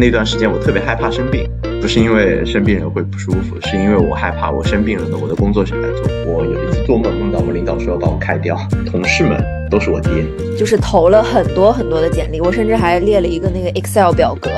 [0.00, 1.46] 那段时间我特别害怕生病，
[1.78, 6.10] 不是因为生病人会不舒服，是因为我害怕我生病了呢，我的工作谁来做？
[6.26, 8.56] 我有一次做梦梦到我领导说要把我开掉，
[8.90, 9.38] 同事们
[9.70, 10.24] 都是我爹，
[10.56, 14.48] 就是投了很多很多的简历，我甚至还列了一个那个 Excel 表格，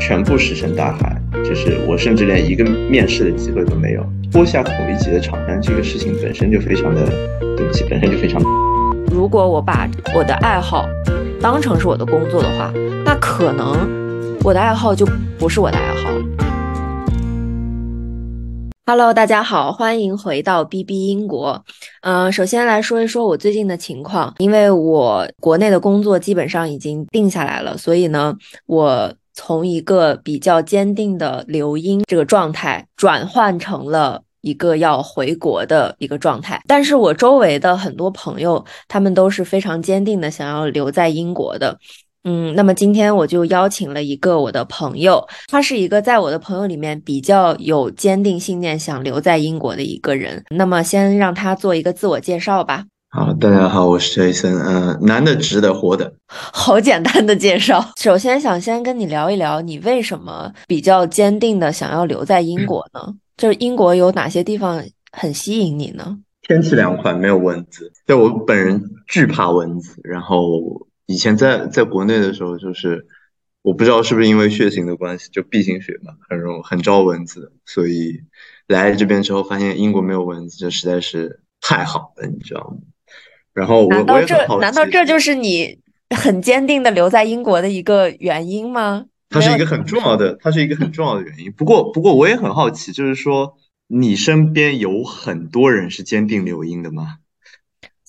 [0.00, 4.04] 全部石沉大海，就是我甚至连一个面试的机会都没有。
[4.32, 7.06] 脱下孔乙己的长衫这个事情本身就非常的，
[7.56, 8.42] 对不起，本身就非常。
[9.12, 10.88] 如果我把我的爱好
[11.40, 12.72] 当成是我的工作的话，
[13.04, 13.76] 那可能
[14.44, 15.06] 我的爱好就
[15.38, 16.10] 不是我的爱好。
[18.86, 21.64] Hello，大家好，欢迎回到 B B 英国。
[22.02, 28.34] 嗯，首先来说一说我最近的情况，因为我国内的工作基本上已经定下来了，所以呢，
[28.66, 34.22] 我从一个比较坚定的留英这个状态转换成了。
[34.42, 41.78] 一个要回国的一个状态，但是我周围的很多朋友，他们都是非常坚定的想要留在英国的。
[42.24, 50.44] 嗯，那么今天我就邀请了一个我的朋友，他是一个在我的朋友里面比较有坚定信念想留在英国的一个人。
[50.50, 52.84] 那么先让他做一个自我介绍吧。
[53.10, 54.56] 好，大家好，我是 Jason。
[54.56, 57.84] 嗯，男的、直的、活的， 好简单的介绍。
[58.00, 63.14] 首先想先跟你聊一聊，你为什么比较坚定的想要留在英国呢？
[63.36, 66.16] 就是英国有哪些地方很吸引你呢？
[66.42, 67.92] 天气凉快，没有蚊子。
[68.06, 70.38] 对我本人惧怕蚊子，然后
[71.06, 73.06] 以前在在国内的时候，就是
[73.62, 78.22] 我不知道是不是因为血型的关系，就 B 型血嘛，很容很招蚊子，所以
[78.66, 82.78] 来这边之后发现英国没有蚊子，这实在是太好了，你知道吗？
[83.52, 85.78] 然后我我这难道这就是你
[86.16, 89.06] 很坚定的留在英国的一个原因吗？
[89.28, 91.52] 它是一个很重要的，它是一个很重要的原因。
[91.52, 93.56] 不过，不过我也很好奇，就是说，
[93.86, 97.18] 你身边有很多人是坚定留英的吗？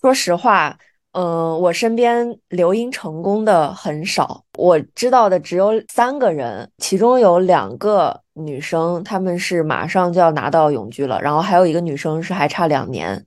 [0.02, 0.78] 说实话，
[1.14, 13.26] 嗯，我身边留英成功的很少，我知道的只有三个人，其中有两个女生，她们是马上就要拿到永居了，然后还有一个女生是还差两年，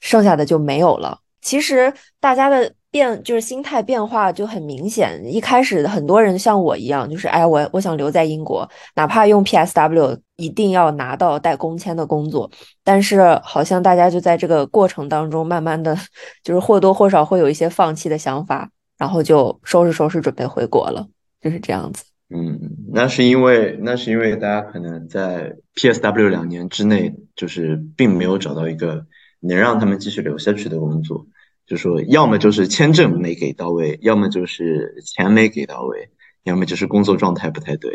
[0.00, 1.18] 剩下的就没有了。
[1.40, 2.72] 其实大家的。
[2.94, 5.20] 变就是心态变化就很明显。
[5.24, 12.48] 一开始很多人像我一样，就是哎，我我想留在英国，哪怕用 PSW，一定要拿到带工签的工作。
[12.84, 15.96] 但是好像大家就在这个过程当中，慢慢的
[16.44, 21.04] 就是或多或少会有一些放弃的想法，然后就收拾收拾准备回国了，
[21.40, 22.04] 就是这样子。
[22.32, 22.60] 嗯，
[22.92, 29.04] 那是因为那是因为大家可能在 PSW 两年之内，就是并没有找到一个
[29.40, 31.26] 能让他们继续留下去的工作。
[31.66, 36.10] 就说，要么就是签证没给到位，要么就是钱没给到位，
[36.42, 37.94] 要么就是工作状态不太对。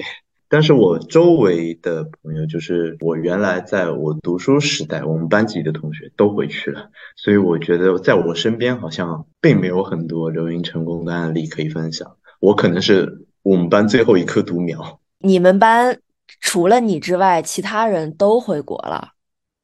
[0.52, 12.16] 但是我周围的朋友，就是我原来在我读书时代，我们班级的同学都回去了，所以我觉得在我身边好像并没有很多留英成功的案例可以分享。
[12.40, 15.00] 我可能是我们班最后一棵独苗。
[15.20, 16.00] 你们班
[16.40, 19.10] 除了你之外，其他人都回国了，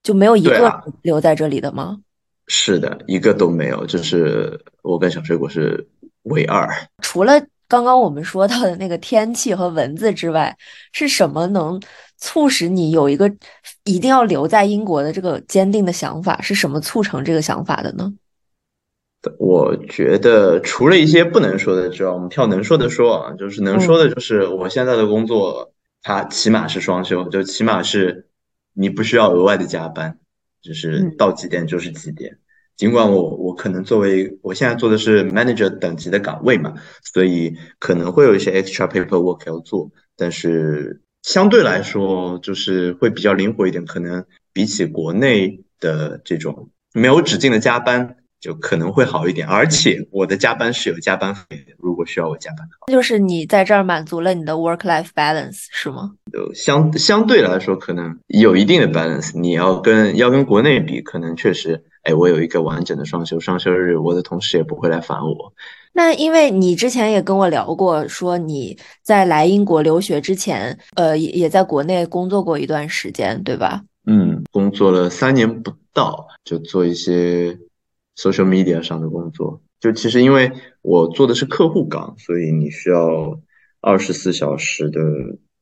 [0.04, 2.02] 就没有一个留在这里的吗？
[2.48, 5.88] 是的，一个都没有，就是我跟小水果是
[6.24, 6.70] 唯二。
[7.02, 7.34] 除了
[7.68, 10.56] 刚刚我们说到的那个天气和蚊子之外，
[10.92, 11.82] 是什么能
[12.18, 13.32] 促使你有一个
[13.84, 16.40] 一定要留在英国的这个坚定的想法？
[16.42, 18.14] 是什么促成这个想法的呢？
[19.40, 25.74] 我觉得除了一些不能说的之外，我们挑能说的说啊，就是能说的就是我现在的工作，
[26.04, 28.28] 它起码是双休，就起码是
[28.74, 30.20] 你不需要额外的加班。
[30.66, 32.36] 就是到几点就是几点，
[32.76, 36.74] 尽管我我可能作为我现在做的是 manager 等级的岗位嘛，
[37.14, 48.18] 所以可能会有一些 extra paperwork 要做，但是相对来说就是会比较灵活一点，可能比起国内的这种没有止境的加班。
[48.46, 56.12] 就可能会好一点，而且我的加班是有加班费的，如果需要我加班的话，就是你在这儿满足了你的 work life balance 是吗？
[56.32, 65.52] 就相相对来说可能有一定的 balance，你要跟要跟国内比，可能确实，哎，我有一个完整的双休，双休日我的同事也不会来烦我。
[65.92, 73.82] 那因为你之前也跟我聊过，说你在来英国留学之前，呃，也也在国内工作过一段时间，对吧？
[74.06, 77.58] 嗯，工作了三年不到，就做一些。
[78.16, 80.52] Social media 上的工作，就其实因为
[80.82, 83.40] 我做的是客户岗，所以你需要
[83.82, 85.02] 二十四小时的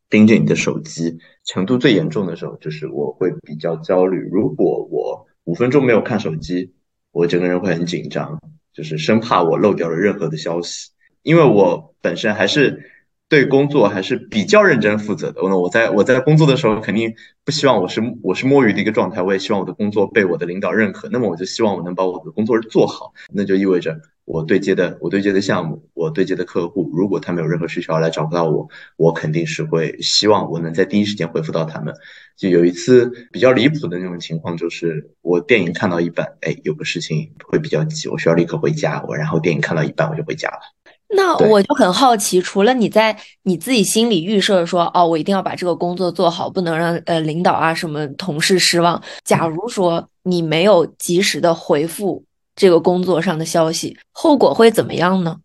[0.09, 1.17] 盯着你的手机。
[1.43, 4.17] 程度最严重的时候，就是我会比较焦虑。
[4.31, 6.73] 如果我五分钟没有看手机，
[7.11, 8.39] 我整个人会很紧张，
[8.73, 10.91] 就是生怕我漏掉了任何的消息。
[11.21, 12.91] 因为我本身还是。
[13.33, 15.41] 对工作还是比较认真负责的。
[15.41, 17.11] 那我在我在工作的时候，肯定
[17.43, 19.23] 不希望我是我是摸鱼的一个状态。
[19.23, 21.09] 我也希望我的工作被我的领导认可。
[21.11, 23.11] 那么我就希望我能把我的工作做好。
[23.31, 31.91] 那就意味着我对接的我对接的项目，我对接的客户，如果他们有任何需求要来找不到我，我肯定是会希望我能在第一时间回复到他们。
[32.37, 40.59] 就有一次比较离谱的那种情况，就是我电影看到一半，哎，有个事情会比较急，我需要立刻回家，我然后电影看到一半我就回家了。
[41.15, 49.01] 那我就很好奇，除了你在你自己心里预设说，哦，我一定要把这个工作做好，不能让呃领导啊什么同事失望。
[49.23, 52.23] 假如说你没有及时的回复
[52.55, 55.37] 这个工作上的消息，后果会怎么样呢？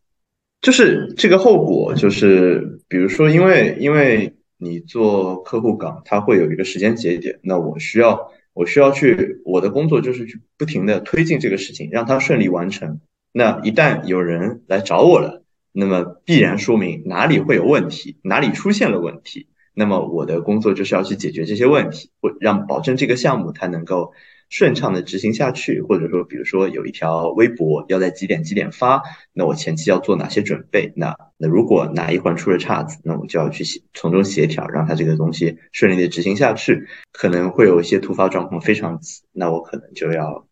[0.60, 13.00] 就是这个后果，就是比如说，因为因为你做客户岗，它会有一个时间节点，那我需要我需要去我的工作就是去不停的推进这个事情，让它顺利完成。
[13.32, 15.44] 那一旦有人来找我了。
[15.72, 19.48] 那么必然说明哪里会有问题，哪里出现了问题。
[19.74, 24.12] 那么我的工作就是要去解决这些问题，或让保证这个项目它能够
[24.48, 25.80] 顺畅的执行下去。
[25.82, 29.00] 或者说，比如说有一条微博要在几点几点发，
[29.32, 30.92] 那我前期要做哪些准备？
[30.96, 36.88] 那那如果哪一环出了岔子，那我就要去协从中协调，让它这个东西顺利的执行下去。
[37.12, 40.48] 可能会有一些突发状况非常急，那我可能就要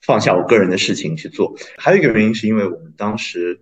[0.00, 1.54] 放下我个人的事情去做。
[1.78, 3.60] 还有一个原因是因为我们当时。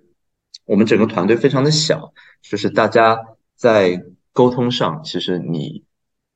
[0.64, 2.12] 我们整个团队非常的小，
[2.42, 3.18] 就是大家
[3.56, 5.84] 在沟通上，其实你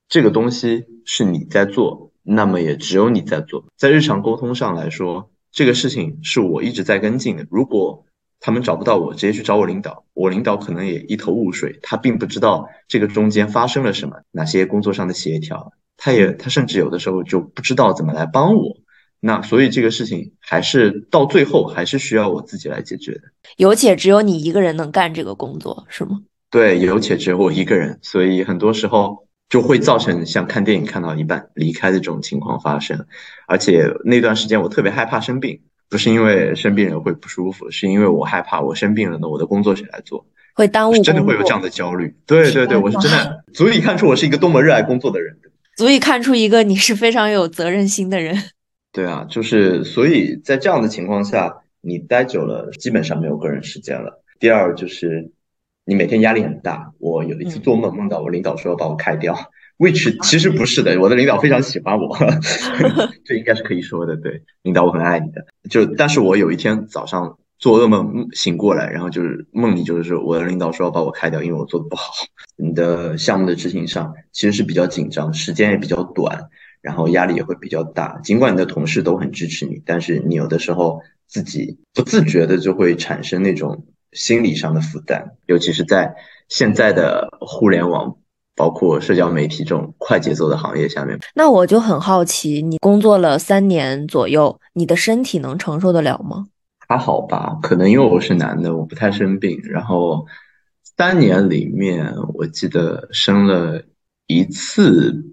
[0.09, 3.65] 这个东西是你在做，那么也只有你在做。
[3.77, 7.47] 在日常沟通上来说，这个事情是我一直在跟进的。
[7.51, 8.05] 如果
[8.39, 18.77] 他们找不到我，直接去找我领导，我领导可能也一头雾水，他并不知道这个中间发生了什么，哪些工作上的协调，他也他甚至有的时候就不知道怎么来帮我。
[19.21, 23.23] 那所以这个事情还是到最后还是需要我自己来解决的，
[23.57, 26.21] 有且只有你一个人能干这个工作，是吗？
[26.51, 33.07] 对，有且只有我一个人，所以很多时候就会造成像看电影看到一半离开的这种情况发生。
[33.49, 40.25] 而且那段时间我特别害怕生病，不是因为生病人会不舒服，是因为我害怕我生病了呢，我的工作谁来做？
[40.55, 42.15] 会耽误，真的会有这样的焦虑。
[42.27, 45.37] 对对对，我是真的足以看出我是一个多么热爱工作的人，
[45.77, 48.35] 足以看出一个你是非常有责任心的人。
[48.97, 54.25] 对啊，就是所以在这样的情况下，你待久了，基本上没有个人时间了。
[54.41, 55.33] 第二就是
[55.85, 56.95] 你每天压力很大。
[56.99, 59.37] 我有一次做梦，梦到我领导说要把我开掉
[59.77, 62.17] ，which 其实不是的，我的领导非常喜欢我，
[63.27, 64.17] 这应该是可以说的。
[64.17, 65.45] 对，领导我很爱你的。
[65.69, 72.15] 就但是我有一天早上做噩梦醒过来，然后就是梦里就是说我的领导说要把我开掉，因为我做的不好。
[72.57, 76.49] 你的项目的执行上其实是比较紧张，时间也比较短。
[76.87, 86.15] 然后压力也会比较大，尽管你的同事都很支持你，但是你有的时候自己不自觉的就会产生那种心理上的负担，尤其是在
[86.49, 88.17] 现在的互联网，
[88.55, 91.19] 包括社交媒体这种快节奏的行业下面。
[91.35, 96.47] 那我就很好奇，你工作了三年左右，你的身体能承受得了吗？
[96.87, 99.59] 还好吧，可能因为我是男的，我不太生病。
[99.65, 100.25] 然后
[100.97, 103.83] 三年里面，我记得生了
[104.29, 105.33] 一次。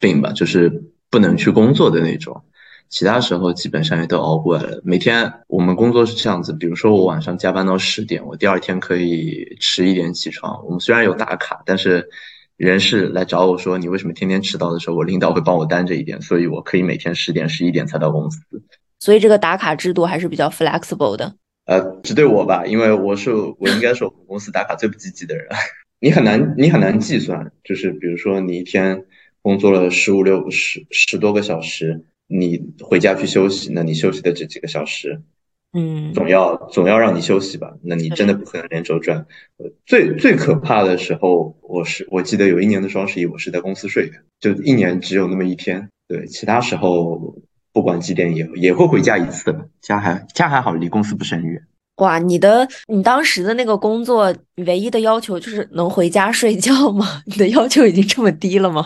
[0.00, 2.42] 病吧，就是不能去工作的那种，
[2.88, 4.80] 其他时候基本上也都熬过来了。
[4.84, 10.64] 每天我们工作是这样子，比如说我晚上加班到十点，我第二天可以迟一点起床。
[10.64, 12.08] 我们虽然有打卡，但是
[12.56, 18.40] 人事来找我说你为什么天天迟到的时候，我领导会帮我担着一点，所以我可以每天十点、十一点才到公司。
[19.00, 21.34] 所以这个打卡制度还是比较 flexible 的。
[21.66, 25.46] 呃，只对我吧，因为我是我应该是我们公司打卡最不积极的人。
[26.00, 29.04] 你很难你很难计算，就是比如说你一天。
[29.48, 35.22] 工作了十五六十十多个小时，你回家去休息，那你休息的这几个小时，
[35.72, 37.72] 嗯，总要总要让你休息吧？
[37.82, 39.24] 那你真的不可能连轴转。
[39.86, 45.88] 最最可怕的时候，我是我记得有一年的双十一，我是在公司睡的，就一年只有那么一天。
[46.06, 47.34] 对，其他时候
[47.72, 49.56] 不管几点也也会回家一次。
[49.80, 51.62] 家还家还好，离公司不是很远。
[51.96, 54.34] 哇，你的你当时的那个工作
[54.66, 57.22] 唯一的要求就是能回家睡觉吗？
[57.24, 58.84] 你的要求已经这么低了吗？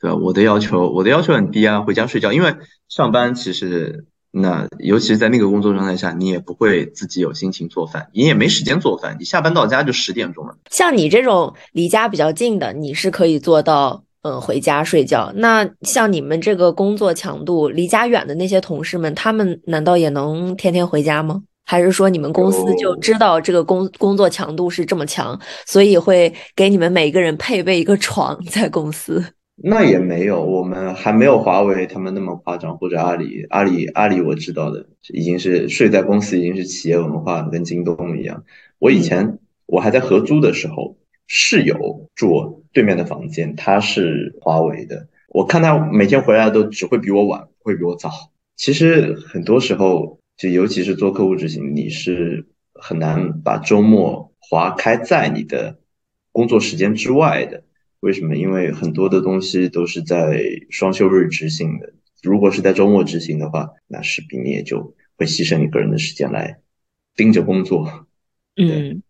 [0.00, 2.32] 对，我的要求我的要求很低啊，回家睡觉。
[2.32, 2.54] 因为
[2.88, 9.16] 上班其实那尤其是在那个工作状态下，你也不会自己有心情做饭，你也没时间做饭。
[9.18, 10.56] 你下班到家就十点钟了。
[10.70, 15.32] 像你这种离家比较近的，你是可以做到嗯回家睡觉。
[15.36, 21.42] 那像你们这个工作强度离家远的那些同事们，他们难道也能天天回家吗？
[21.66, 29.22] 还是说你们公司就知道这个工工作强度是这么强，所以会给你们每一个人配备一个床在公司？
[29.62, 38.44] 那也没有，我们还没有华为他们那么夸张，或者阿里阿里阿里我知道的已经是睡在公司，已经是企业文化，跟京东一样。
[38.78, 48.10] 我以前我还在合租的时候，室友住我对面的房间，他是华为的，我看他每天回来都只会比我晚，会比我早。
[48.56, 50.18] 其实很多时候。
[50.40, 55.76] 就尤其是做客户执行，你是很难把周末划开在你的
[56.32, 57.62] 工作时间之外的。
[58.00, 58.34] 为什么？
[58.34, 61.92] 因为很多的东西都是在双休日执行的。
[62.22, 66.58] 如果是在周末执行的话，那势必你也就会牺牲你个人的时间来
[67.14, 68.06] 盯着工作。
[68.56, 69.02] 嗯，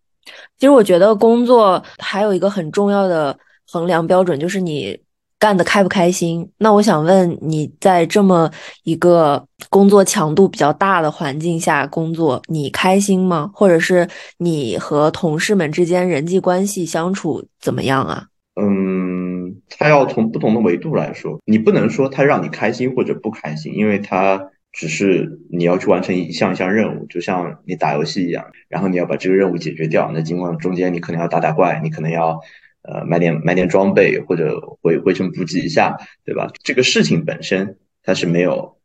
[0.59, 5.01] 其实我觉得工作还有一个很重要的衡量标准，就是你
[5.39, 6.51] 干的开不开心。
[6.59, 8.51] 那我想问你在这么
[8.85, 13.51] 一个工作强度比较大的环境下工作，你开心吗？
[13.55, 18.27] 或者是你和同事们之间人际关系相处怎么样啊？
[18.61, 30.11] 嗯，他要从不同的维度来说，你不能说他让你开心或者不开心，因为他只是你要去完成一项一项任务，就像你打游戏一样，然后你要把这个任务解决掉。
[30.13, 32.41] 那尽管中间你可能要打打怪，你可能要
[32.83, 36.49] 呃买点买点装备或者回回城补给一下，对吧？
[36.63, 38.77] 这个事情本身它是没有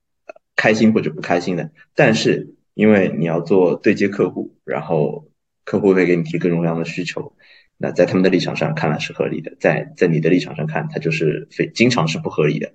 [0.55, 5.27] 开心或者不开心的，但是因为你要做对接客户，然后
[5.65, 7.33] 客户会给你提各种各样的需求。
[7.77, 12.71] 那在他们的立场上看来是合理的，在在你的立场上看，它就是非经常是不合理的。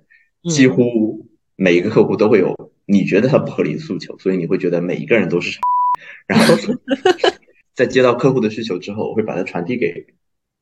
[0.49, 5.59] 几乎每一个客户都会有你觉得他不合理的诉求，所以你会觉得每一个人都是。
[6.27, 6.55] 然后
[7.73, 10.05] 在接到客户的需求之后，我会把它传递给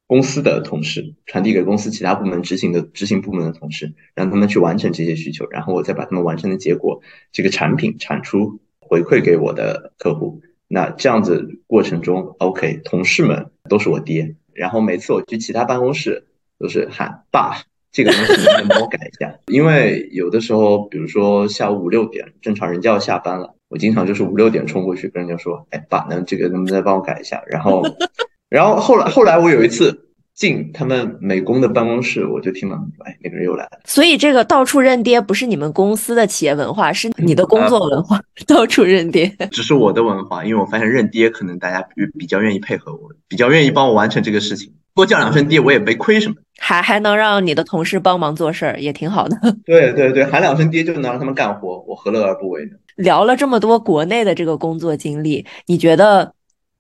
[0.08, 10.42] 公司的同事，传递给公司其他部门执行的执行部门的同事，让他们去完成这些需求，然后我再把他们完成的结果，这个产品产出回馈给我的客户。
[10.70, 16.28] 那这样子过程中，OK，同事们都是我爹，然后每次我去其他办公室
[16.60, 19.36] 都是喊爸，这个东西能不能帮我改一下？
[19.52, 27.44] 因为有的时候，比如说下午五六点，正常人家要下班了，我经常就是五六点冲过去跟人家说，哎，爸，那这个能不能再帮我改一下？
[27.48, 27.82] 然后，
[28.48, 30.06] 然后后来后来我有一次。
[30.40, 33.72] 进他们美工的办公室，我就听到，哎，那个人又来了。
[33.84, 38.22] 所以这个到处认爹不是你们公司的企业文化，是你的工作文化。
[38.48, 44.72] 到处认爹，只是我的文化，因为我发现认爹可能大家比比较愿意配合我，比较愿意帮我完成这个事情。
[44.96, 49.38] 多叫两声爹，我也没亏什么，还还能让你的同事帮忙做事儿，也挺好的。
[49.66, 52.72] 对对对，喊两声爹就能让他们干活，我何乐而不为呢？
[52.96, 56.34] 聊了这么多国内的这个工作经历，你觉得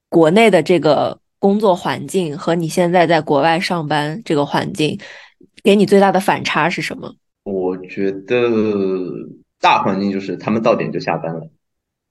[0.07, 1.19] 国内的这个？
[1.39, 4.99] 工作环境和你现在在国外上班这个环境，
[5.63, 7.15] 给你最大的反差是什么？
[7.43, 8.47] 我觉得
[9.59, 11.49] 大环境就是他们到点就下班了。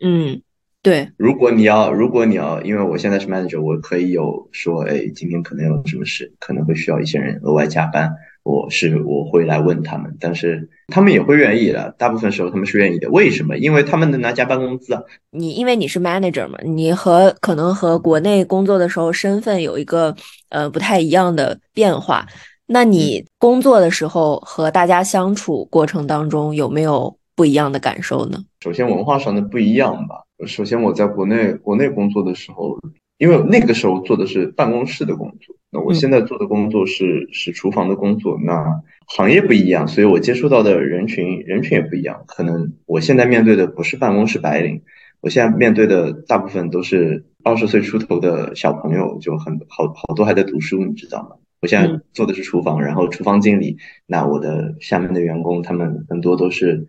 [0.01, 0.43] 嗯，
[0.83, 1.11] 对。
[1.17, 8.13] 如果你要，如果你要，因为我现在是 manager，我可以有说，哎，今天可能有什么事，可能会需要一些人额外加班。
[8.49, 11.95] 我是我会来问他们，但是他们也会愿意的。
[11.99, 13.11] 大部分时候他们是愿意的。
[13.11, 13.59] 为什么？
[13.59, 15.03] 因为他们能拿加班工资啊。
[15.31, 20.17] 你因为你是 manager 嘛，你和可能和国内工作的时候身份有一个
[20.49, 22.27] 呃不太一样的变化。
[22.65, 28.39] 那你工作的时候和大家相处过程当中有没有不一样的感受呢？
[28.65, 30.25] 首先文化上的不一样吧。
[30.47, 32.79] 首先我在国内国内工作的时候。
[33.19, 42.25] 因为那个时候做的是办公室的工作，那我现在做的工作是是厨房的工作，那行业不一样，所以我接触到的人群人群也不一样。
[42.29, 44.83] 可能我现在面对的不是办公室白领，
[45.21, 51.31] 我现在面对的大部分都是二十岁出头的小朋友，就很好好多还在读书，你知道吗？
[51.61, 56.87] 我现在做的是厨房，然后厨房经理，那我的下面的员工他们很多都是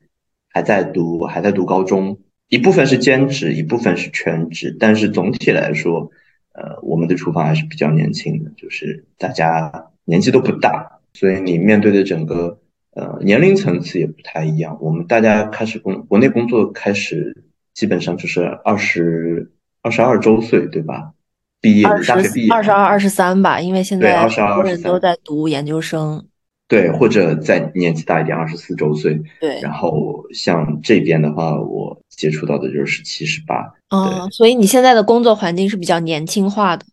[0.53, 2.19] 还在读还在读高中。
[2.49, 6.11] 一部分是兼职，一部分是全职，但是总体来说，
[6.53, 9.71] 呃，我们的厨房还是比较年轻的，就是大家
[10.03, 12.59] 年纪都不大，所以你面对的整个
[12.95, 14.77] 呃年龄层次也不太一样。
[14.81, 17.43] 我们大家开始工国内工作开始，
[17.75, 19.51] 基本上就是二十
[19.83, 21.13] 二十二周岁，对吧？
[21.61, 26.25] 毕业大学毕业二十二二十三吧，因为现在很多人都在读研究生。
[26.69, 29.19] 对，或者再年纪大一点，二十四周岁。
[29.41, 33.73] 对，然后像这边的话，我接触到的就是十七、十八。
[33.89, 36.85] 哦，所以你现在的工作环境是比较年轻化的。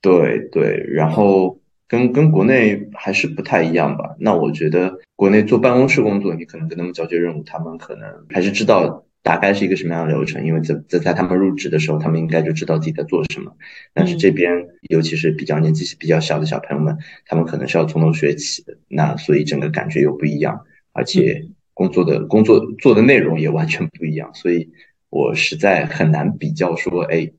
[0.00, 4.16] 对对，然后跟跟国内还是不太一样吧？
[4.18, 9.04] 那我觉得国内做办公室工作，你可能跟他们交接任务，他们可能还是知道。
[9.26, 10.46] 大概是一个什么样的流程？
[10.46, 13.52] 因为在在在他们入职的时候，他们应该就知道自己在做什么。
[13.92, 14.48] 但是这边，
[14.88, 18.78] 尤其是比较年纪比较小的小朋友们，他们可能是要从头学起的。
[18.86, 24.30] 那所以整个感觉又不一样，而且工作的工作做的内容也完全不一样。
[24.32, 24.70] 所以
[25.10, 27.32] 我实在很难比较说，哎，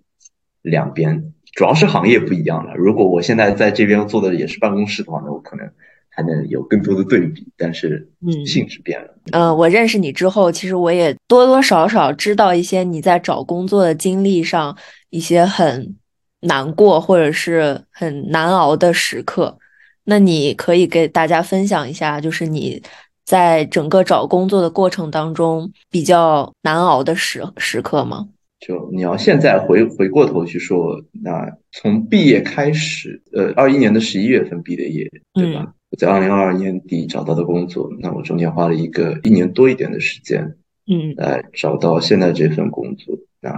[0.61, 2.75] 两边主要是行业不一样了。
[2.75, 5.71] 如果我现在在这边做的也是办公室的话，那我可能。
[6.17, 9.13] 还能有更多的对比，但是嗯，性质变了。
[9.33, 14.75] 嗯，我认识你之后，其实我也多多少少知道一些你在找工作的经历上
[15.11, 15.95] 一些很
[16.39, 19.59] 难过或者是很难熬的时刻。
[20.05, 22.81] 那你可以给大家分享一下，就是你
[23.23, 28.27] 在整个找工作的过程当中比较难熬的时时刻吗？
[28.59, 35.73] 就你要现在回回过头去说，那从毕业开始，呃，二一年的十一月份毕的业，对吧？
[35.89, 40.43] 我在二零二二年底找到的工作，那我中间花了一个一年多一点的时间，
[40.87, 43.15] 嗯，来找到现在这份工作。
[43.39, 43.51] 那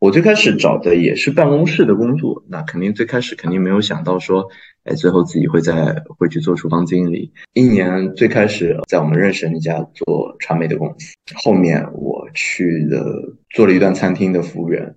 [0.00, 4.48] 我最开始找的也是办公室的工作，那肯定最开始肯定没有想到说，
[4.84, 7.30] 哎，最后自己会在会去做厨房经理。
[7.52, 14.96] 一年最开始在我们认识的那家做传媒的公司，后面我去了做了一段餐厅的服务员。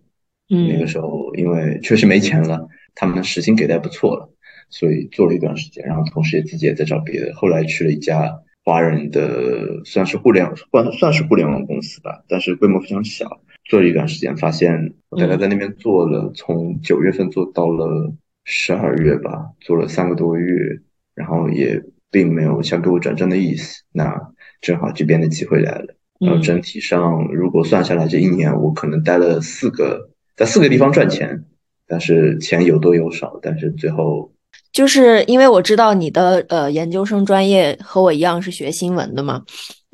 [0.50, 4.30] 嗯，那个时候因为确实没钱了，他们时薪给的不错了，
[4.70, 7.34] 所以做了一段时间，然后同时也自己也在找别的。
[7.36, 8.32] 后来去了一家
[8.64, 13.42] 华人的算是互联算算是互联网公司吧，但是规模非常小。
[13.66, 20.80] 做了一段时间，发现我大概在那边做了，从九月份做到了十二月吧，做了三个多月，
[21.16, 23.82] 然后也并没有想给我转正的意思。
[23.92, 24.20] 那
[24.62, 31.44] 正好这边的机会来了，然后整体上如果算下来这一年，我可能待了四个，在四个地方赚钱，
[31.88, 34.32] 但是钱有多有少，但是最后
[34.72, 39.44] 就是因为我知道你的呃研究生专业和我一样是学新闻的嘛。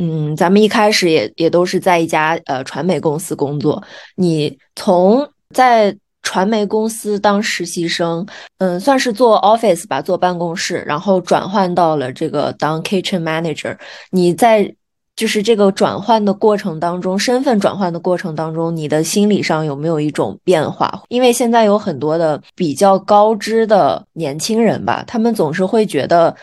[0.02, 3.84] 嗯，咱们一开始也也都是在一家呃传媒公司工作。
[4.16, 8.26] 你从在传媒公司当实习生，
[8.60, 13.78] 嗯，算是做 office 吧，做办公室，然后转换到了这个当 kitchen manager。
[14.12, 14.74] 你在
[15.18, 21.04] 就是这个转换的过程当中，身份转换的过程当中，你的心理上有没有一种变化？
[21.10, 26.34] 因为现在有很多的比较高知的年轻人吧，他们总是会觉得。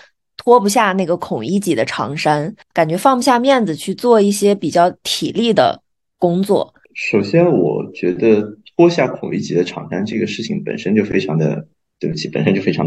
[0.46, 5.82] 脱不下那个孔乙己的长衫，感觉放不下面子去做一些比较体力的
[6.20, 6.72] 工作。
[6.94, 11.66] 首先，我觉得脱下孔乙己的长衫这个事情本身就非常的，
[11.98, 12.86] 对不起，本身就非常。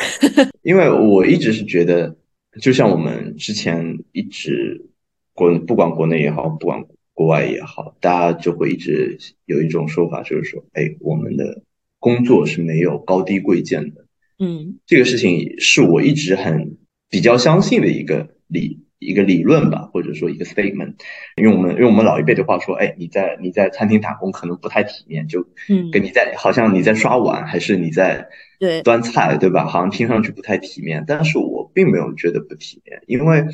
[0.60, 2.14] 因为我一直是觉得，
[2.60, 4.84] 就像我们之前一直
[5.32, 6.84] 国不管国内也好，不管
[7.14, 11.62] 国外也好，大家就会一直有一种说法，就是说，哎，我们的
[11.98, 14.04] 工作是没有高低贵贱的。
[14.38, 16.76] 嗯，这个事情是我一直很
[17.12, 20.94] 比较相信的一个理一个理论吧，或者说一个 statement。
[21.36, 28.26] 因为我们用我们老一辈的话说，哎，你在你在餐厅打工可能不太体面，就嗯，跟你在好像你在刷碗还是你在
[28.58, 29.66] 对端菜，对吧？
[29.66, 33.44] 好像听上去不太体面，但是我并没有觉得不体面，因为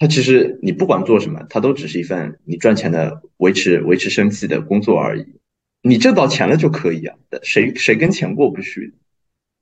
[0.00, 5.26] 它其实你不管做什么，它都只是一份你赚钱的维持维持生计的工作而已。
[5.82, 7.14] 你挣到钱了就可以啊，
[7.44, 8.94] 谁谁跟钱过不去？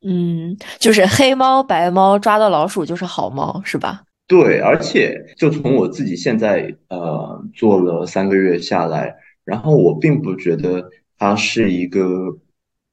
[0.04, 4.04] 嗯，就是黑猫白猫抓到老鼠就是好猫，是吧？
[4.26, 12.38] 对，而且就从我自己现在呃做了三个月下来，然后我并不觉得它是一个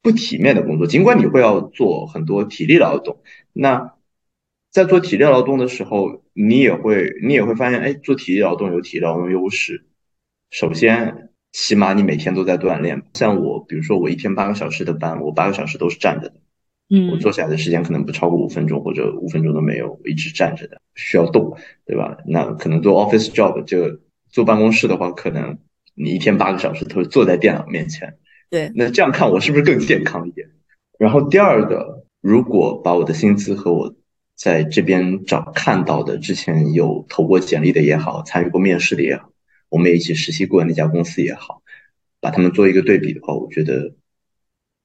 [0.02, 3.22] 不体面的工作，尽管你会要做很多体力劳动。
[3.54, 3.94] 那
[4.72, 9.86] 在做体力劳动的时候，你也会你也会发现，哎，做体力劳动有体力劳动优势。
[10.50, 13.04] 首先，起码你每天都在锻炼。
[13.14, 16.36] 像我，比如说我一天八个小时的班，我八个小时都是站着的。
[17.12, 22.18] 我坐下来的时间可能不超过五分钟，或者五分钟都没有，我一直站着的，需要动，对吧？
[22.26, 24.00] 那可能做 office job 就
[24.30, 25.58] 坐办公室的话，可能
[25.96, 28.18] 你一天八个小时都是坐在电脑面前。
[28.50, 30.50] 对，那这样看我是不是更健康一点？
[31.00, 33.96] 然后第二个，如果把我的薪资和我
[34.36, 39.30] 在这边找看到的之前有投过简历的也好，参与过面试的也好，
[39.70, 41.62] 我们也一起实习过的那家公司也好，
[42.20, 43.96] 把他们做一个对比的话，我觉得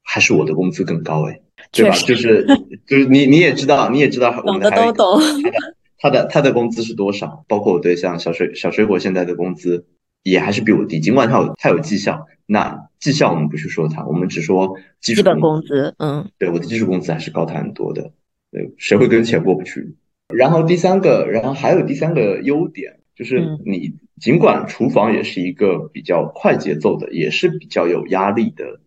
[0.07, 1.41] 还是我的工资更高哎。
[1.73, 1.97] 对吧？
[1.97, 2.47] 就是
[2.87, 5.21] 就是你你也知道，你也知道，懂的都懂。
[5.21, 5.59] 他的
[5.99, 7.45] 他的他的工资是多少？
[7.49, 9.85] 包括我对象小水小水果现在的工资
[10.23, 12.27] 也还是比我低，尽管他有他有绩效。
[12.47, 15.93] 那绩效我们不去说他，我们只说基基本工资。
[15.99, 18.13] 嗯，对，我的基础工资还是高他很多的。
[18.53, 19.97] 对，谁会跟钱过不去？
[20.33, 28.81] 然后第三个，然后还有第三个优点就是，你尽管厨房也是一个比较快节奏的，也是比较有压力的。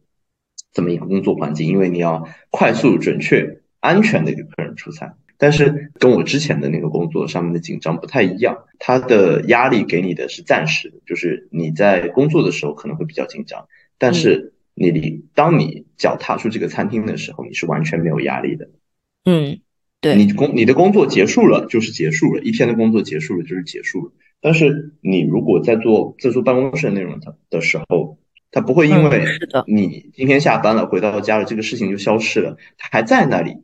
[0.71, 8.65] 这么一个工作环境，因为你要快速、准确、安全的给客人出餐，但是跟我之前的那个工作上面的紧张不太一样。
[8.77, 18.69] 他的压力给你的是暂时的，就是你在工作的时候可能会比较紧张，但是你离当你脚踏出这个餐厅的时候，你是完全没有压力的。
[19.25, 19.59] 嗯，
[19.99, 24.11] 对，你工你的工作结束了就是结束了，一天的工作结束了就是结束了。
[24.39, 28.18] 但是你如果在做在做办公室的内容的的时候，
[28.51, 29.25] 他不会因为
[29.67, 33.55] 你今天下班了回到家了，这个事情就消失了，他还在那里。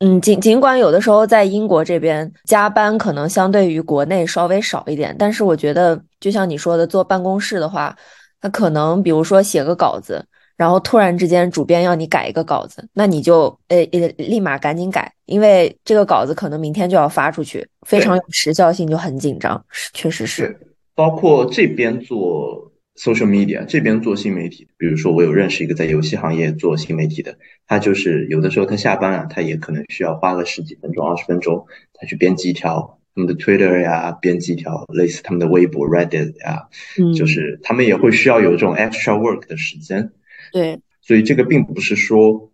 [0.00, 7.96] 嗯，尽尽管有的时候在英国这边加班可能相对于国内稍微少一点，但是我觉得就像你说的，坐办公室的话，
[8.40, 10.22] 他可能比如说写个稿子，
[10.54, 19.64] 然后突然之间主编要你改一个稿子，那你就呃呃立马赶紧改，因为这个稿子可能明天就要发出去，非常有时效性，就很紧张。
[19.70, 20.58] 是，确实是。
[20.94, 36.68] 包括这边做 social media，这边做新媒体，比如说我有认识一个在游戏行业做新媒体的，他就是有的时候他下班了，他也可能需要花个十几分钟、二十分钟，他去编辑一条他们的 Twitter 呀，编辑一条类似他们的微博 Reddit 呀，
[37.14, 40.10] 就是他们也会需要有这种 extra work 的时间。
[40.52, 42.50] 对，所以这个并不是说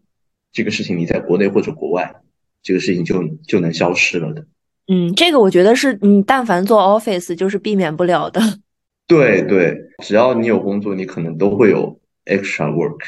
[0.53, 2.13] 这个事情你在国内或者国外，
[2.63, 4.45] 这个事情就就能消失了的。
[4.89, 8.41] 嗯，这个我觉得是，嗯，但凡做 office 就是避免不了的。
[9.07, 12.99] 对对，只要你有工作，你可能都会有 extra work。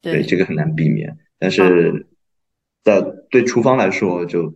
[0.00, 1.16] 对，这个很难避免。
[1.38, 2.06] 但是
[2.84, 4.54] 在对厨房来说，就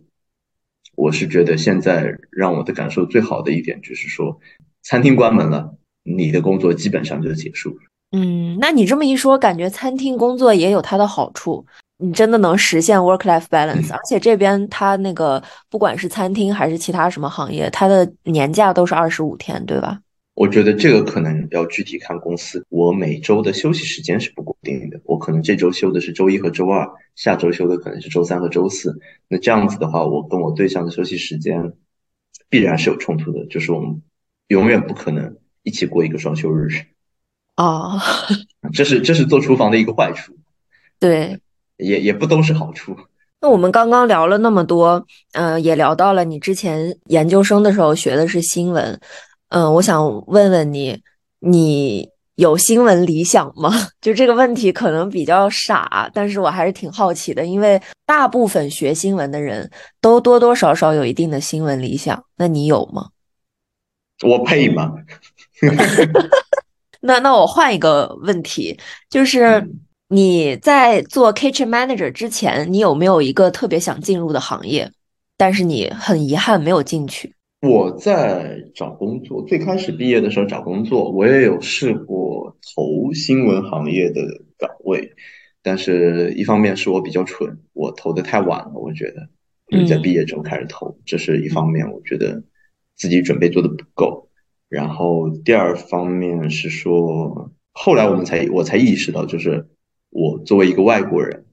[0.95, 4.39] 我是觉得现在让我的感受最好的一点就是说，
[4.83, 7.77] 餐厅关门了，你的工作基本上就结束了。
[8.11, 11.65] 嗯，那你这么一说，感觉餐厅工作也有它的好处。
[11.99, 19.99] 你真的能实现 work-life balance， 而且这边它那个不管是餐厅还是其他什么行业，它的年假都是二十五天，对吧？
[20.37, 22.63] 我觉得这个可能要具体看公司。
[22.69, 28.99] 我每周的休息时间是不固定的，我可能这周休的是周一和周二，下周休的可能是周三和周四。
[29.27, 31.73] 那这样子的话，我跟我对象的休息时间
[32.49, 33.99] 必然是有冲突的，就是我们
[34.49, 36.69] 永远不可能一起过一个双休日。
[37.55, 37.99] 哦，
[38.71, 40.37] 这是这是做厨房的一个坏处。
[40.99, 41.39] 对。
[41.77, 42.95] 也也不都是好处。
[43.39, 48.99] 那我们刚刚聊了那么多，嗯，也聊到了你之前研究生的时候学的是新闻，
[49.49, 51.01] 嗯，我想问问你，
[51.39, 53.71] 你有新闻理想吗？
[54.01, 59.69] 就这个问题可能比较傻，但是我还是挺好奇的，因为大部分学新闻的人
[60.01, 63.09] 都多多少少有一定的新闻理想，那你有吗？
[64.27, 64.93] 我配吗？
[67.01, 68.79] 那那我换一个问题，
[69.09, 69.69] 就是。
[70.09, 74.89] 你在做 kitchen manager 之前，你有没有一个特别想进入的行业，
[75.35, 77.35] 但是你很遗憾没有进去？
[77.61, 84.21] 我在找工作，最开始毕业的时候找工作，我也有试过投新闻行业的
[84.57, 85.11] 岗位，
[85.63, 89.29] 但是一方面是我比较蠢，我投的太晚了，我觉得
[89.69, 92.43] 就是在毕业之后开始投，这是一方面，我觉得
[92.95, 94.29] 自己准备做的不够。
[94.69, 99.67] 然后第二方面是说，后来我们才我才意识到，就是。
[100.09, 101.45] 我作为一个外国人，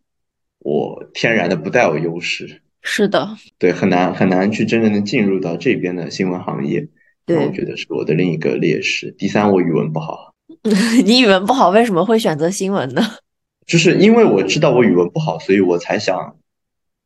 [0.60, 2.62] 我天然的不带有优势。
[2.86, 6.86] 是的，对，很难很难去真正的进入到这边的新闻行业。
[7.24, 9.10] 对，我觉得是我的另一个劣势。
[9.16, 10.34] 第三，我语文不好。
[11.04, 13.02] 你语文不好，为什么会选择新闻呢？
[13.66, 16.36] 就是因为我知道我语文不好，所以我才想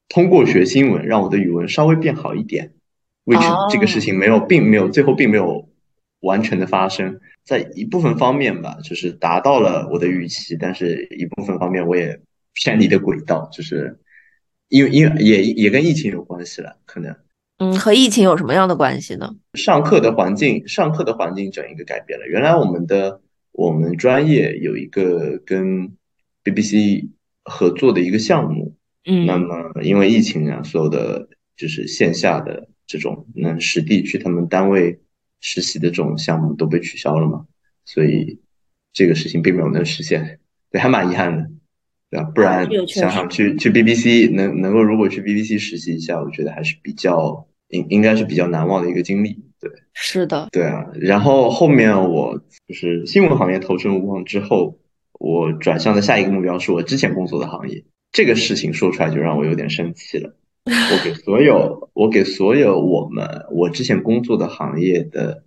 [0.08, 2.72] 通过学新闻让我的语文稍微变好一点。
[3.24, 5.68] which 这个事情没有，并没有最后并没有
[6.20, 7.20] 完全的发生。
[7.44, 12.20] 在一部分方面吧，就是达到了我的预期，但是一部分方面我也
[12.54, 14.00] 偏离的轨道，就是
[14.68, 17.14] 因为因为也也跟疫情有关系了，可能。
[17.58, 19.34] 嗯，和疫情有什么样的关系呢？
[19.54, 22.26] 上课的环境，上课的环境整一个改变了。
[22.26, 23.20] 原来我们的
[23.52, 25.92] 我们专业有一个跟
[26.44, 27.08] BBC
[27.44, 35.00] 合作的一个项目，嗯，那么因为疫情啊，所有的就是线下的这种能实地去他们单位。
[35.40, 37.46] 实习的这种项目都被取消了嘛，
[37.84, 38.40] 所以
[38.92, 41.48] 这个事情并没有能实现，对，还蛮遗憾的，
[42.10, 42.30] 对吧？
[42.34, 50.86] 不然想想去去 BBC 能能够如果去 BBC 实习一下，我觉得还是比较应应该是比较难忘的一个经历，对，是的，对啊。
[50.94, 54.78] 然后后面我就是新闻行业投身无望之后，
[55.18, 60.34] 我转向的下一个目标是我之前工作的行业，这个事情说出来就让我有点生气了。
[60.68, 65.44] 我给所有，我给所有我们我之前工作的行业的，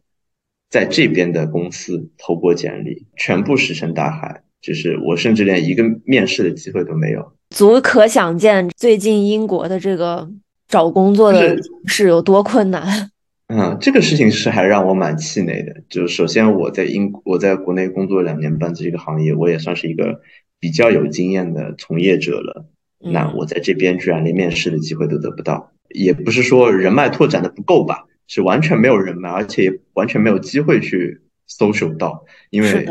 [0.70, 7.34] 在这边的公司投过简历，全部石沉大海，就是我甚至连一个面试的机会都没有。
[7.50, 10.30] 足可想见，最近英国的这个
[10.68, 13.10] 找工作的是有多困难。
[13.48, 15.76] 嗯，这个事情是还让我蛮气馁的。
[15.90, 20.22] 就是首先我在英我在国内工作两年半，这个行业我也算是一个
[20.58, 22.66] 比较有经验的从业者了。
[23.04, 31.20] 那我在这边居然连面试的机会都得不到，也不是说人脉拓展的不够吧，是完全没有人脉，而且也完全没有机会去
[31.50, 32.24] social 到。
[32.52, 32.88] 因为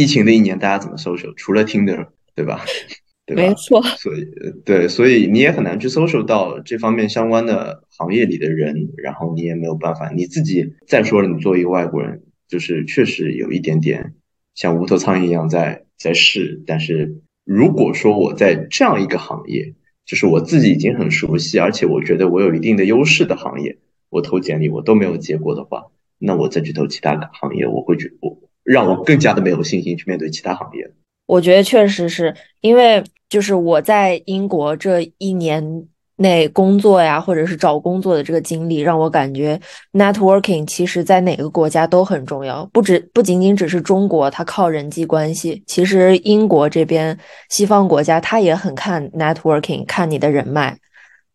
[0.00, 1.32] 疫情的一年，大家怎么 social？
[1.36, 2.64] 除了听的，对吧？
[3.26, 3.42] 对吧？
[3.42, 3.82] 没错。
[3.82, 4.26] 所以，
[4.64, 10.10] 对，所以你也很难去 social 到这方面相关的行业里的人，然后你也没有办法。
[10.10, 14.14] 你自己再说了，你作为一个外国人，就是确实有一点点
[14.54, 17.20] 像无头苍蝇一样在在试，但是。
[17.50, 23.78] 如果说我在这样一个行业，就是我自己已经很熟悉，而且我觉得我有一定的优势的行业，
[24.10, 25.86] 我投简历我都没有结果的话，
[26.18, 28.38] 那我再去投其他的行业，我会觉我
[28.70, 30.90] 让我更加的没有信心去面对其他行业。
[31.24, 39.58] 我觉得确实是因为，就是我在英国这一年内工作呀，或者是找工作的这个经历，让我感觉
[39.92, 50.76] networking 其实在哪个国家都很重要，不止不仅仅只是中国，它靠人际关系，其实英国这边西方国家它也很看 networking，看你的人脉，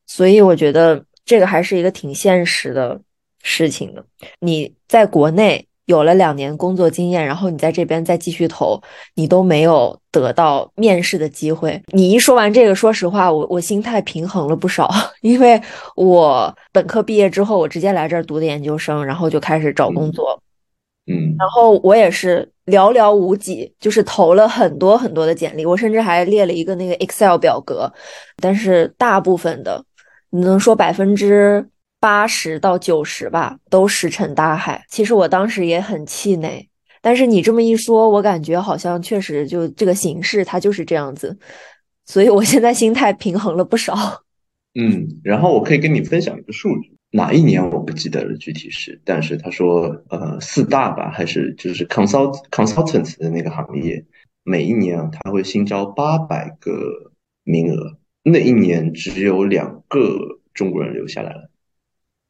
[0.05, 2.99] 所以我觉得这个还是一个挺现实的
[3.41, 4.05] 事情的。
[4.39, 5.67] 你在国内。
[5.85, 8.81] 有了两年工作经验，然后你在这边再继续投，
[9.15, 11.81] 你都没有得到面试的机会。
[11.87, 14.89] 你一说完这个，说实话，我我心态平衡了不少，
[15.21, 15.61] 因为
[15.95, 20.41] 我本科毕业之后，我直接来这儿读的研究生，然后就开始找工作。
[21.05, 27.91] 嗯，然后我也是寥寥无几，就是投了很多很多的简历，我甚至还列了一个那个 Excel 表格，
[28.37, 29.83] 但是大部分的，
[30.29, 31.67] 你能说百分之。
[32.03, 34.83] 八十到九十吧，都石沉大海。
[34.89, 36.67] 其实我当时也很气馁，
[37.01, 41.37] 但是你这么一说，我感觉好像确实就这个形式它就是这样子，
[42.05, 43.95] 所以我现在心态平衡了不少。
[44.75, 54.03] 嗯，然后我可以跟你分享一个数据，哪一年我不记得了具体是，但是他说呃四大吧，还是就是 consult consultant 的那个行业，
[54.43, 56.73] 每一年他会新招八百个
[57.45, 60.17] 名额，那一年只有两个
[60.53, 61.49] 中国人留下来了。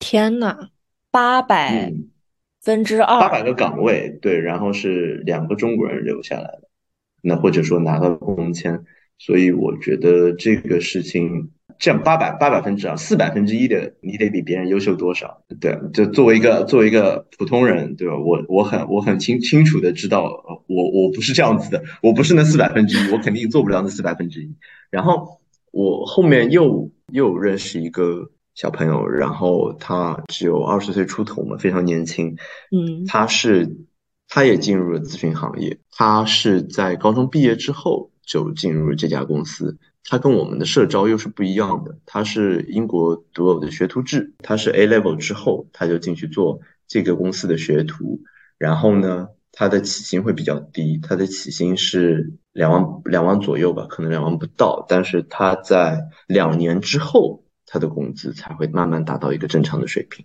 [0.04, 0.68] 天呐，
[1.12, 1.94] 八百
[2.60, 6.64] 分之二，八百个岗位，对，然后是两个中国人留下来的，
[7.22, 8.84] 那或者说拿到工签，
[9.18, 15.42] 所以我觉得这个事情，这样八百八百分之二，四百分之一的，你得比别人优秀多少？
[15.62, 18.18] 对，就作为一个作为一个普通人，对吧？
[18.18, 20.24] 我我很我很清清楚的知道，
[20.68, 24.54] 我我不是这样子的，我不是那四百分之一，我肯定做不了那四百分之一。
[24.90, 25.40] 然后
[25.72, 28.30] 我后面又又认识一个。
[28.56, 32.38] 小朋友，然后他只有二十岁出头嘛，非常年轻。
[32.72, 33.78] 嗯，他是，
[34.28, 35.80] 他也进入了咨询行业。
[35.92, 39.78] 他是在高中毕业之后就进入了这家公司。
[40.04, 41.98] 他跟我们的社招又是不一样的。
[42.06, 48.20] 他是英国独有的学徒制，他是 A level 之后他就进去做这个公司的学徒。
[48.60, 54.86] 然后呢，他的起薪会比较低，他的起薪是两万两万左右吧，可能两万不到。
[54.88, 57.43] 但是他在两年之后。
[57.74, 60.24] 他的工资才会慢慢达到一个正常的水平。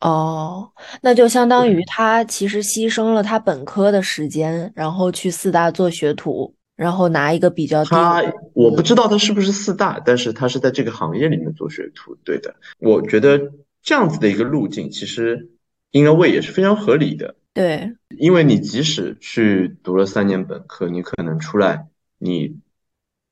[0.00, 7.90] 哦，那就相当于他其实牺牲了他本科的时间，然后去四大做学徒，然后拿一个比较低。
[7.90, 8.22] 他
[8.54, 12.16] 我不知道他是不是四大，但是他是在这个行业里面做学徒。
[12.24, 15.50] 对的，我觉得这样子的一个路径，其实
[15.90, 17.36] 应该问也是非常合理的。
[17.52, 22.56] 对，因为你即使去读了三年本科，你可能出来，你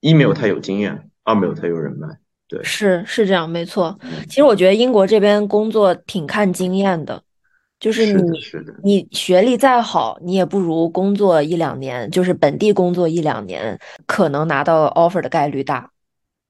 [0.00, 2.19] 一没有太有经验，二没有太有人脉。
[2.50, 3.96] 对，是是这样，没错。
[4.28, 7.22] 其实我觉得英国这边工作挺看经验的，
[7.78, 8.22] 就是你
[8.82, 15.88] 你学历再好，你也不如工作一两年，就是本地工作一两年，可能拿到 offer 的概率大。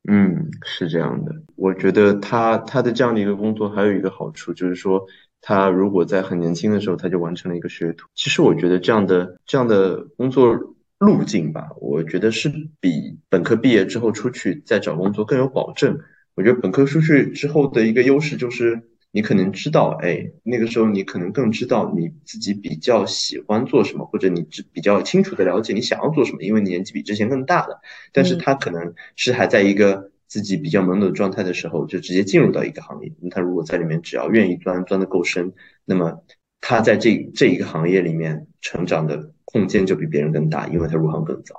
[0.08, 1.32] 嗯，是这样的。
[1.54, 5.04] 我觉得他他的这样的一个工作还有一个好处，就是说
[5.42, 10.58] 他如果在很年轻的时候他就完成了一个学徒，其实我觉得这样的这样的工作。
[11.00, 15.98] 路径吧，我觉得是比本科毕业之后出去再找工作更有保证。
[16.34, 27.80] 我觉得本科出去之后的一个优势就是，你可能知道，哎，那个时候你可能更知道你自己比较喜欢做什么，或者你比较清楚的了解你想要做什么，因为你年纪比之前更大了。
[28.12, 33.10] 但是他可能是还在一个自己比较懵懂的状态的时候，就直接进入到一个行业。
[33.30, 35.54] 他如果在里面只要愿意钻，钻的够深，
[35.86, 36.22] 那么
[36.60, 39.32] 他在这这一个行业里面成长的。
[39.52, 41.54] 空间就比别人更大，因为他入行更早。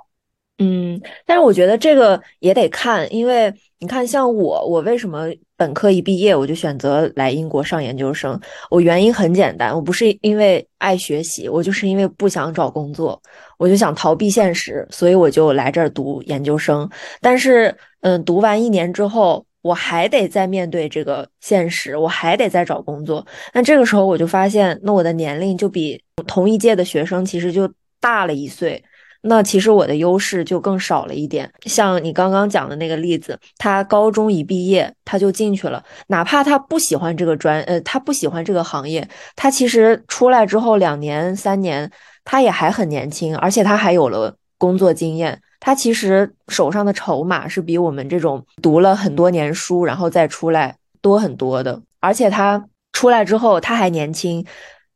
[0.58, 5.26] 嗯，但是我觉得这个也得看，因为你看，像我，我为什么
[5.56, 8.38] 本科一毕业我就选择来英国上研究生？
[8.70, 13.20] 我原因很简单，我不是因为爱学习，我就是因为不想找工作，
[13.58, 16.88] 我就想逃避现实，所以我就来这儿读研究生。
[17.20, 23.26] 但是，嗯，读完一年之后，我还得再面对这个现实，我还得再找工作。
[23.52, 27.68] 那这个时候我就发现，那我的年龄就比同一届的学生其实就。
[28.02, 28.82] 大了一岁，
[29.22, 31.48] 那其实我的优势就更少了一点。
[31.66, 41.88] 像你刚刚讲的那个例子，他高中一毕业他就进去了，哪怕他不喜欢这个专，呃，他不喜欢这个行业，他其实出来之后两年三年，
[42.24, 51.80] 他也还很年轻，而且他还有了工作经验，他其实手上的筹码是比我们这种读了很多年书然后再出来多很多的。
[52.00, 54.44] 而且他出来之后他还年轻。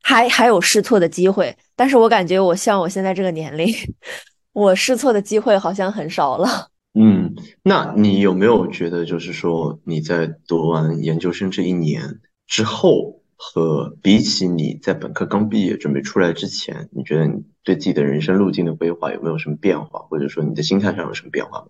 [0.09, 3.66] 还还有试错的机会，但是我感觉我像我现在这个年龄，
[4.55, 6.69] 我试错的机会好像很少了。
[6.95, 21.66] 嗯，那你有没有觉得，就是说你在读完研究生这一年之后，和比起你在本科刚毕业准备出来之前，你觉得你对自己的人生路径的规划有没有什么变化，或者说你的心态上有什么变化吗？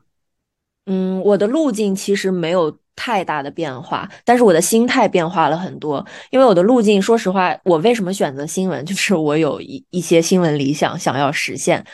[0.87, 6.05] 嗯，我的路径其实没有太大的变化，但是我的心态变化了很多。
[6.31, 11.85] 因为我的路径，说实话，我为什么选择新闻， 就是我有一一些新闻理想想要实现。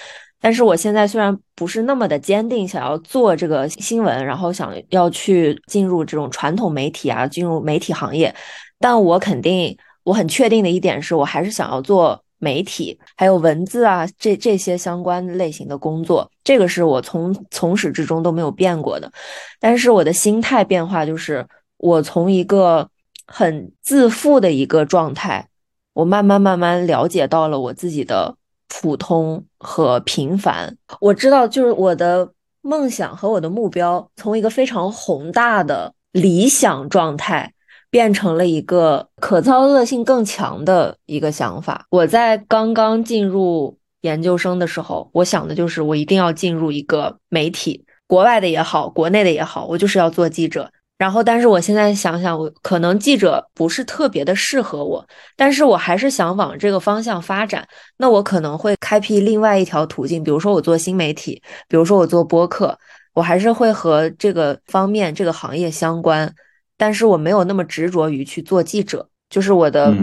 [0.40, 8.34] 但是我现在虽然不是那么的坚定，想要做这个新闻，然后想要去进入这种传统媒体啊，进入媒体行业，
[8.78, 12.22] 但我肯定我很确定的一点是，我还是想要做。
[12.42, 19.12] 媒体还有文字啊，这这些相关类型的工作，这个是我从从始至终都没有变过的。
[19.60, 22.88] 但是我的心态变化就是，我从一个
[23.28, 25.46] 很自负的一个状态，
[25.92, 28.34] 我慢慢慢慢了解到了我自己的
[28.66, 30.76] 普通和平凡。
[31.00, 32.28] 我知道，就是我的
[32.60, 37.52] 梦想和我的目标，从一个非常宏大的理想状态。
[37.92, 41.84] 变成了一个可操作性更强的一个想法。
[41.90, 50.72] 我在刚刚进入研究生的时候，我想的就是我一定要进入一个媒体，国外的也好，国内的也好，我就是要做记者。
[50.96, 57.68] 然后，但是我现在想想，我可能记者不是特别的适合我，但是我还是想往这个方向发展。
[57.98, 62.78] 那我可能会开辟另外一条途径，比如说我做新媒体，比如说我做播客，
[63.12, 66.32] 我还是会和这个方面、这个行业相关。
[66.82, 69.96] 但是我没有那么执着于去做记者，就是我的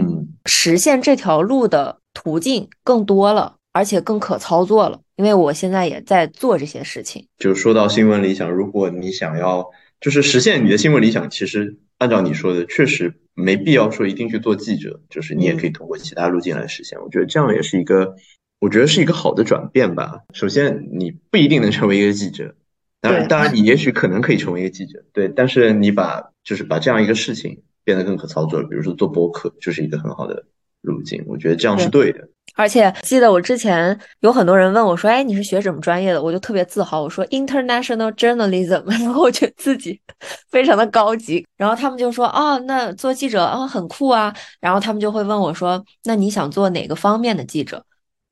[0.46, 4.98] 实现这条路的途径更多了，而且更可操作了。
[5.16, 7.26] 因为我现在也在做这些事情。
[7.36, 9.62] 就说到新闻理想，如果你想要
[10.00, 16.98] 就是实现你的新闻理想，其实按照你说的，确实没必要说一定去做记者，就是你也可以通过其他路径来实现。
[17.02, 18.14] 我觉得这样也是一个，
[18.58, 20.20] 我觉得是一个好的转变吧。
[20.32, 22.54] 首先，你不一定能成为一个记者。
[23.02, 25.28] 当然，当然，你也许可能可以成为一个记者，对。
[25.28, 30.44] 但是你把就是把这样一个事情变得更可操作，比如说做播客，就是一个很好的
[30.80, 31.22] 路径。
[31.26, 32.28] 我觉得这样是对的。
[32.56, 40.00] 而且记得我之前有很多人问我说：“哎，你是学什么专业的？”我就特别自豪，我说 “International Journalism”， 然后我觉得自己
[40.50, 41.46] 非常的高级。
[41.56, 47.84] 然后他们就说：“哦，那做记者啊，很酷啊。”然后他们就会问我说：“那你想做哪个方面的记者？”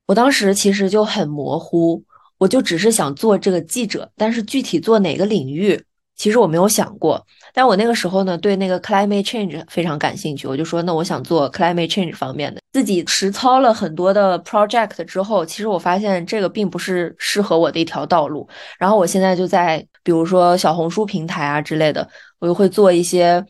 [0.07, 2.03] 我当时其实就很模糊。
[2.39, 5.85] 我就只是想做这个记者，但是具体做哪个领域，
[6.19, 7.25] 其实我没有想过。
[7.55, 12.61] 但我那个时候呢，对那个 climate change 非常感兴趣，我就说，那我想做 climate change 方面的。
[12.73, 18.47] 自己实操了很多的 project 之后，其实我发现这个并不是适合我的一条道路。
[18.79, 22.07] 然后我现在就在，比如说小红书平台啊之类的，
[22.39, 23.45] 我就会做一些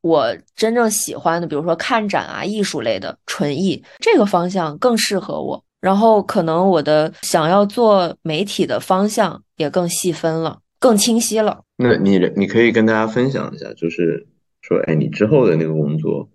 [0.00, 5.62] 我真正喜欢的，比如说看展啊、艺术类的纯艺，这个方向更适合我。
[5.80, 11.60] 然后可能我的想要做媒体的方向也更细分了，更清晰了。
[11.82, 14.26] 那你你可以跟大家分享一下，就是
[14.60, 16.28] 说，哎，你之后的那个工作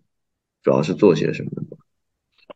[0.63, 1.77] 主要是做些什么的吗？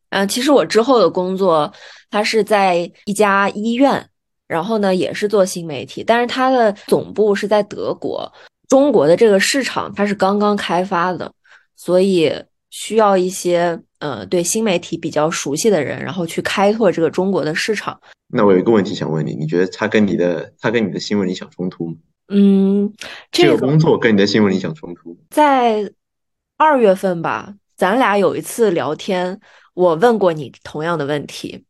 [0.10, 1.72] 嗯，其实我之后的工作，
[2.10, 4.10] 它是在一家医院，
[4.48, 8.32] 然后呢也是做新媒体，但是它的总部是在德国。
[8.68, 11.32] 中国的这个市场它是刚刚开发的，
[11.76, 12.34] 所以
[12.70, 13.80] 需要一些。
[14.00, 18.00] 呃，对新媒体比较熟悉的人，然后去开拓这个中国的市场。
[18.30, 21.96] 那我有一个问题想问你，你觉得他跟你的他跟你的新闻理想冲突吗？
[22.30, 22.94] 嗯，
[23.32, 25.18] 这个工作跟你的新闻理想冲突？
[25.30, 25.92] 在
[26.58, 29.40] 二月份吧，咱俩有一次聊天，
[29.74, 31.66] 我问过你同样的问题，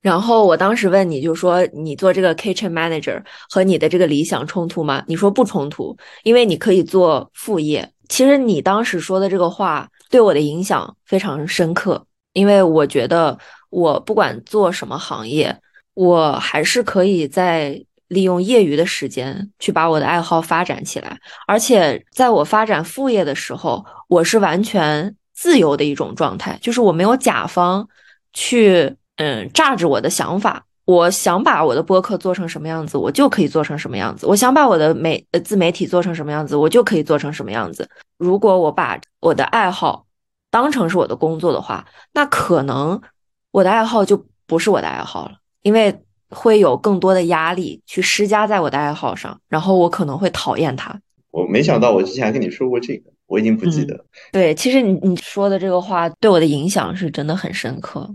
[0.00, 5.04] 然后我当时问你就说，你做这个 kitchen manager 和你的这个理想冲突吗？
[5.08, 7.92] 你说不冲突，因为你可以做副业。
[8.08, 9.90] 其实你当时说的这个话。
[10.08, 13.36] 对我的影响非常深刻，因为我觉得
[13.70, 15.60] 我不管做什么行业，
[15.94, 21.18] 我还是可以在利用业余的时间去把我的爱好发展起来。
[21.46, 27.88] 而且在我发展副业的时候，我是完全自由的一种状态，就是我没有甲方
[28.32, 30.64] 去嗯榨着我的想法。
[30.84, 37.90] 我想把我的播客做成什么样子，我就可以做成什么样子；我想把我的媒呃自媒体做成什么样子，我就可以做成什么样子。
[38.18, 40.06] 如果我把我的爱好
[40.48, 43.02] 当成是我的工作的话，那可能
[43.50, 51.00] 我的爱好就不是我的爱好了，因为会有更多的压力去施加在我的爱好上，然后我可能会讨厌它。
[51.30, 54.04] 我没想到我之前还跟你说过这个，我已经不记得。
[54.32, 58.08] 对，其实你你说的这个话对我的影响是真的很深刻。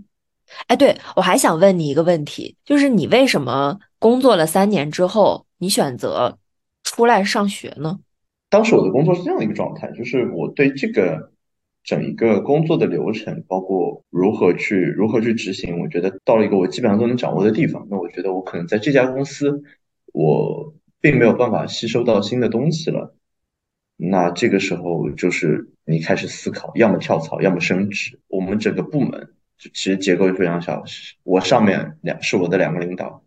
[0.67, 6.38] 哎，对我还想问你一个问题，就是你为什么工作了三年之后，你选择
[6.84, 7.99] 出来上学呢？
[8.49, 11.32] 当时我的工作是这样的一个状态，就是我对这个
[11.84, 17.88] 整一个工作的流程，包括如何去如何去执行，我觉得到了一个我基本上都能掌握的地方。
[17.89, 19.63] 那我觉得我可能在这家公司，
[20.13, 23.15] 我并没有办法吸收到新的东西了。
[23.97, 28.19] 那这个时候就是你开始思考，要么跳槽，要么升职。
[28.27, 30.84] 我们整个部门其实结构就非常小，
[31.23, 33.23] 我上面两是我的两个领导，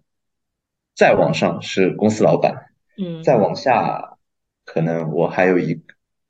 [0.97, 4.17] 再往上是公司老板，嗯，再往下
[4.65, 5.81] 可能我还有一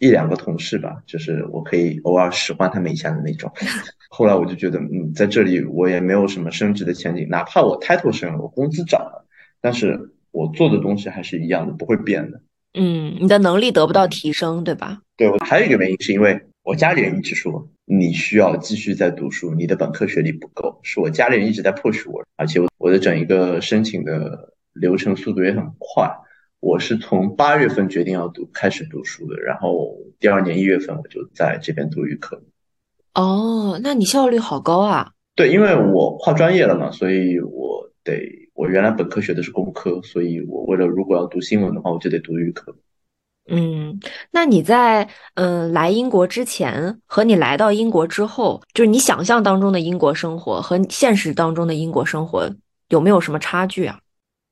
[0.04, 3.50] 一两个同事吧，就是我可以偶尔使唤他们一下的那种。
[4.10, 9.26] 后来我就觉得，嗯，在这里我也没有什么升职的前景，哪怕我 title 升了，我工资涨了，
[9.62, 9.98] 但是
[10.30, 12.38] 我做的东西还是一样的，不会变的。
[12.74, 15.00] 嗯，你的能力得不到提升，对吧？
[15.16, 26.10] 对，还有一个原因是因为我家里人一直说你需要继续在读书，你的本科学历不够，是我家里人一直在迫使我，而且我的整一个申请的流程速度也很快。
[26.64, 32.40] 我是从八月份决定要读开始读书的，然后第二年一月份我就在这边读预科。
[33.12, 35.10] 哦，那你效率好高啊！
[35.36, 38.42] 对，因为我跨专业了嘛，所以我得。
[38.54, 42.72] 我原来本科学的是工科，所以我为了如果要读新闻的话，我就得读预科。
[43.50, 43.98] 嗯，
[44.30, 52.48] 那你在嗯来英国之前和你来到英国之后，就是你想象当中的英国生活和现实当中的英国生活
[52.90, 53.98] 有没有什么差距啊？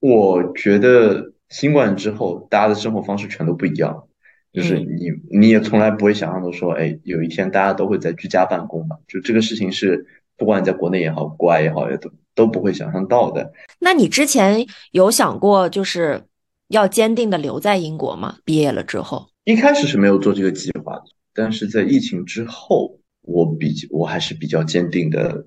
[0.00, 4.08] 我觉得新冠之后，大家的生活方式全都不一样，
[4.52, 10.04] 就是你你也从来不会想象到说，哎，有一天大家都会在居家办公嘛，就这个事情是。
[10.34, 13.52] 不管你在国内也好，国外也好，也都都不会想象到的。
[13.78, 16.24] 那你之前有想过，就是
[16.68, 18.38] 要坚定的留在英国吗？
[18.44, 25.46] 毕业了之后，一开始是没有做这个计划的，但是在疫情之后，我比我还是比较坚定的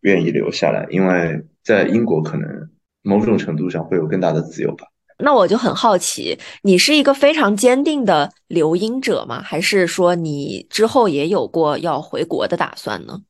[0.00, 2.70] 愿意留下来，因为在英国可能
[3.02, 4.86] 某种程度上会有更大的自由吧。
[5.22, 9.40] 那我就很好奇，你是一个非常坚定的留英者吗？
[9.40, 13.20] 还是说你之后也有过要回国的打算呢？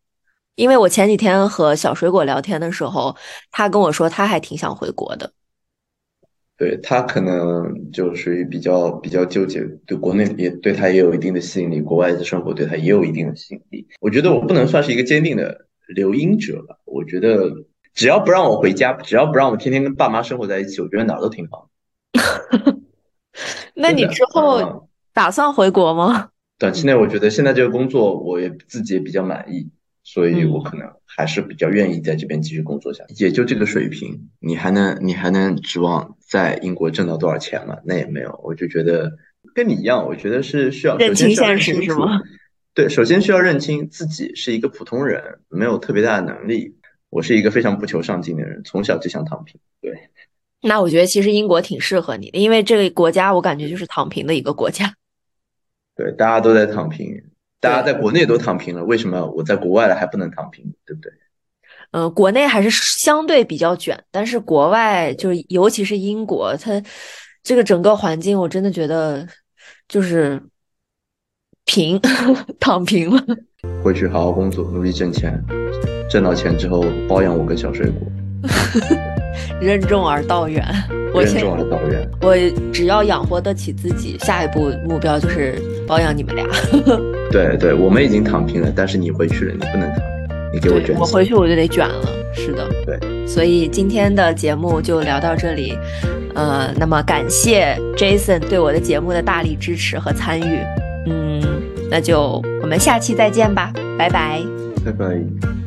[0.54, 3.16] 因为我前几天和小水果聊天的时候，
[3.50, 5.32] 他跟我说他还挺想回国的。
[6.58, 13.88] 对他可能就属于比较比较纠结，对国内也对他也有一定的吸引力，国外的生活对他也有一定的吸引力。
[14.00, 16.76] 我觉得我不能算是一个坚定的留英者吧。
[16.84, 17.50] 我觉得
[17.94, 21.68] 只要不让我回家，只要不让我天天跟爸妈生活在一起，我觉得哪儿都挺好。
[23.74, 26.30] 那你之后打算回国吗？
[26.58, 29.70] 短期内，我觉得现在这个工作我也自己也比较满意。
[30.04, 37.76] 所以我可能还是比较愿意在这边继续工作下去，也就这个水平，你还能你还能指望在英国挣到多少钱吗？
[37.84, 39.12] 那也没有，我就觉得
[39.54, 42.20] 跟你一样，我觉得是需要认清现实是吗？
[42.74, 46.76] 对，首先需要认清自己是一个普通人，没有特别大的能力。
[47.08, 49.60] 我是一个非常不求上进的人，从小就想躺平。
[49.80, 49.92] 对，
[50.62, 54.94] 那我觉得其实英国挺适合你的，因为这个国家我感觉就是躺平的一个国家。
[55.94, 57.22] 对，大家都在躺平。
[57.60, 60.64] 大家在国内都躺平了，为什么我在国外了还不能躺平？
[60.84, 61.12] 对不对？
[61.92, 66.82] 嗯，国内还是相对比较卷，但是国外就是尤其是英国，它
[67.42, 69.28] 这个整个环境，我真的觉得
[69.88, 70.42] 就是
[71.66, 72.00] 平
[72.58, 73.22] 躺平了。
[73.84, 75.40] 回去好好工作，努力挣钱，
[76.10, 78.00] 挣到钱之后包养我跟小水果。
[79.62, 80.64] 任重而道远。
[81.14, 82.08] 我任重而道远。
[82.22, 82.34] 我
[82.72, 86.46] 只要养活得起自己，下一步目标就是包养你们俩。
[87.30, 90.04] 对对，我们已经躺平了，但是你回去了，你不能躺平，
[90.54, 90.96] 你给我卷。
[90.98, 92.66] 我回去我就得卷了，是的。
[92.84, 95.78] 对，所以今天的节目就聊到这里。
[96.34, 100.58] 呃，那么感谢 Jason 对我的节目的大力支持和参与。
[101.06, 101.42] 嗯，
[101.90, 104.40] 那就我们下期再见吧，拜拜。
[104.82, 105.61] 拜拜。